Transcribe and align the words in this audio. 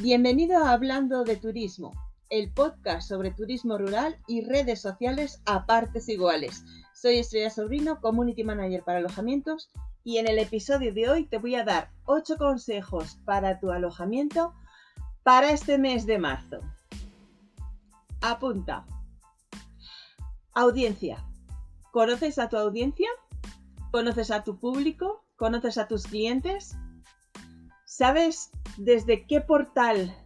Bienvenido 0.00 0.64
a 0.64 0.70
Hablando 0.70 1.24
de 1.24 1.34
Turismo, 1.34 1.90
el 2.30 2.52
podcast 2.52 3.08
sobre 3.08 3.32
turismo 3.32 3.78
rural 3.78 4.16
y 4.28 4.42
redes 4.42 4.80
sociales 4.80 5.42
a 5.44 5.66
partes 5.66 6.08
iguales. 6.08 6.62
Soy 6.94 7.18
Estrella 7.18 7.50
Sobrino, 7.50 8.00
Community 8.00 8.44
Manager 8.44 8.84
para 8.84 8.98
alojamientos 8.98 9.72
y 10.04 10.18
en 10.18 10.28
el 10.28 10.38
episodio 10.38 10.94
de 10.94 11.10
hoy 11.10 11.26
te 11.26 11.38
voy 11.38 11.56
a 11.56 11.64
dar 11.64 11.90
8 12.04 12.36
consejos 12.36 13.18
para 13.24 13.58
tu 13.58 13.72
alojamiento 13.72 14.54
para 15.24 15.50
este 15.50 15.78
mes 15.78 16.06
de 16.06 16.18
marzo. 16.18 16.60
Apunta. 18.20 18.86
Audiencia. 20.54 21.24
¿Conoces 21.90 22.38
a 22.38 22.48
tu 22.48 22.56
audiencia? 22.56 23.08
¿Conoces 23.90 24.30
a 24.30 24.44
tu 24.44 24.60
público? 24.60 25.24
¿Conoces 25.34 25.76
a 25.76 25.88
tus 25.88 26.04
clientes? 26.04 26.76
¿Sabes 27.98 28.52
desde 28.76 29.26
qué 29.26 29.40
portal 29.40 30.16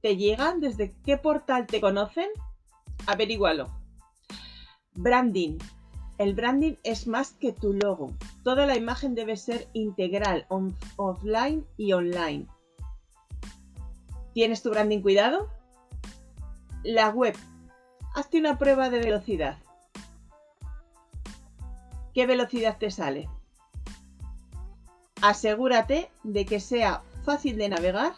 te 0.00 0.16
llegan? 0.16 0.60
¿Desde 0.60 0.94
qué 1.04 1.16
portal 1.16 1.66
te 1.66 1.80
conocen? 1.80 2.28
Averígualo. 3.08 3.66
Branding. 4.94 5.58
El 6.18 6.36
branding 6.36 6.74
es 6.84 7.08
más 7.08 7.32
que 7.32 7.52
tu 7.52 7.72
logo. 7.72 8.12
Toda 8.44 8.64
la 8.64 8.76
imagen 8.76 9.16
debe 9.16 9.36
ser 9.36 9.66
integral, 9.72 10.46
offline 10.98 11.66
y 11.76 11.94
online. 11.94 12.46
¿Tienes 14.32 14.62
tu 14.62 14.70
branding 14.70 15.02
cuidado? 15.02 15.48
La 16.84 17.08
web. 17.08 17.34
Hazte 18.14 18.38
una 18.38 18.56
prueba 18.56 18.88
de 18.88 19.00
velocidad. 19.00 19.58
¿Qué 22.14 22.28
velocidad 22.28 22.78
te 22.78 22.92
sale? 22.92 23.28
Asegúrate 25.22 26.10
de 26.22 26.46
que 26.46 26.60
sea 26.60 27.02
fácil 27.24 27.56
de 27.58 27.68
navegar, 27.68 28.14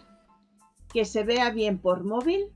que 0.92 1.04
se 1.04 1.24
vea 1.24 1.50
bien 1.50 1.78
por 1.78 2.04
móvil 2.04 2.52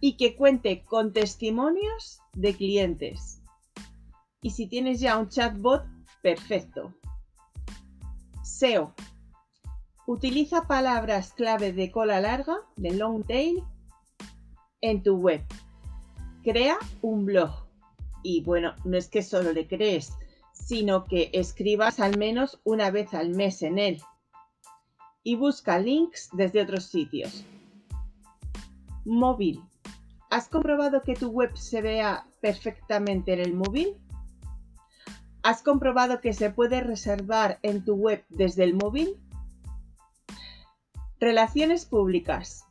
y 0.00 0.16
que 0.16 0.36
cuente 0.36 0.84
con 0.84 1.12
testimonios 1.12 2.20
de 2.32 2.54
clientes. 2.54 3.42
Y 4.40 4.50
si 4.50 4.66
tienes 4.68 5.00
ya 5.00 5.18
un 5.18 5.28
chatbot, 5.28 5.84
perfecto. 6.22 6.94
SEO. 8.42 8.94
Utiliza 10.06 10.66
palabras 10.66 11.32
clave 11.32 11.72
de 11.72 11.90
cola 11.90 12.20
larga, 12.20 12.58
de 12.76 12.92
long 12.92 13.24
tail, 13.24 13.62
en 14.80 15.02
tu 15.02 15.16
web. 15.16 15.42
Crea 16.42 16.78
un 17.02 17.26
blog. 17.26 17.50
Y 18.22 18.42
bueno, 18.42 18.74
no 18.84 18.96
es 18.96 19.08
que 19.08 19.22
solo 19.22 19.52
le 19.52 19.66
crees, 19.66 20.16
sino 20.56 21.04
que 21.04 21.30
escribas 21.32 22.00
al 22.00 22.18
menos 22.18 22.60
una 22.64 22.90
vez 22.90 23.14
al 23.14 23.30
mes 23.30 23.62
en 23.62 23.78
él. 23.78 24.02
Y 25.22 25.36
busca 25.36 25.78
links 25.78 26.30
desde 26.32 26.62
otros 26.62 26.86
sitios. 26.86 27.44
Móvil. 29.04 29.62
¿Has 30.30 30.48
comprobado 30.48 31.02
que 31.02 31.14
tu 31.14 31.28
web 31.28 31.56
se 31.56 31.82
vea 31.82 32.26
perfectamente 32.40 33.32
en 33.32 33.40
el 33.40 33.54
móvil? 33.54 33.96
¿Has 35.42 35.62
comprobado 35.62 36.20
que 36.20 36.32
se 36.32 36.50
puede 36.50 36.80
reservar 36.80 37.60
en 37.62 37.84
tu 37.84 37.94
web 37.94 38.24
desde 38.28 38.64
el 38.64 38.74
móvil? 38.74 39.16
Relaciones 41.20 41.86
públicas. 41.86 42.64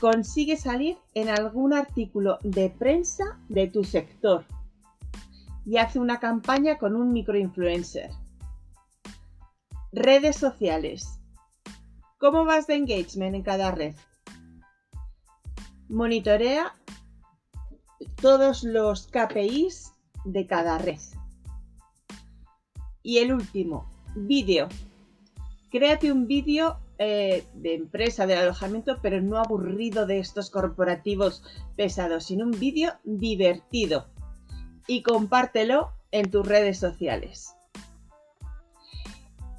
Consigue 0.00 0.56
salir 0.56 0.96
en 1.14 1.28
algún 1.28 1.74
artículo 1.74 2.38
de 2.42 2.70
prensa 2.70 3.40
de 3.48 3.66
tu 3.66 3.82
sector 3.82 4.44
y 5.68 5.76
hace 5.76 5.98
una 5.98 6.18
campaña 6.18 6.78
con 6.78 6.96
un 6.96 7.12
microinfluencer. 7.12 8.10
Redes 9.92 10.36
sociales. 10.36 11.20
¿Cómo 12.16 12.46
vas 12.46 12.66
de 12.66 12.76
engagement 12.76 13.34
en 13.34 13.42
cada 13.42 13.70
red? 13.70 13.94
Monitorea 15.90 16.74
todos 18.22 18.64
los 18.64 19.08
KPIs 19.08 19.92
de 20.24 20.46
cada 20.46 20.78
red. 20.78 21.00
Y 23.02 23.18
el 23.18 23.34
último, 23.34 23.90
vídeo. 24.16 24.68
Créate 25.70 26.10
un 26.10 26.26
vídeo 26.26 26.78
eh, 26.96 27.46
de 27.52 27.74
empresa, 27.74 28.26
de 28.26 28.36
alojamiento, 28.36 29.00
pero 29.02 29.20
no 29.20 29.36
aburrido 29.36 30.06
de 30.06 30.18
estos 30.18 30.48
corporativos 30.48 31.42
pesados, 31.76 32.24
sino 32.24 32.46
un 32.46 32.52
vídeo 32.52 32.94
divertido 33.04 34.06
y 34.88 35.02
compártelo 35.02 35.92
en 36.10 36.32
tus 36.32 36.44
redes 36.44 36.80
sociales. 36.80 37.54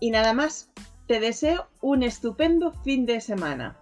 Y 0.02 0.12
nada 0.12 0.34
más, 0.34 0.70
te 1.08 1.22
deseo 1.22 1.70
un 1.80 2.04
estupendo 2.04 2.74
fin 2.84 3.06
de 3.06 3.22
semana. 3.22 3.79